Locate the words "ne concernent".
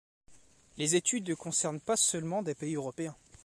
1.29-1.79